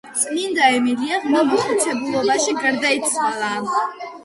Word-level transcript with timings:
წმიდა 0.19 0.69
ემილია 0.77 1.19
ღრმა 1.25 1.43
მოხუცებულობაში 1.51 2.57
გარდაიცვალა. 2.65 3.55